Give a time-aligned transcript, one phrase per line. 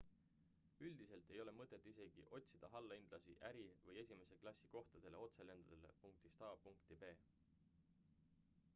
[0.85, 6.49] üldiselt ei ole mõtet isegi otsida allahindlusi äri või esimese klassi kohtadele otselendudele punktist a
[6.67, 7.13] punkti b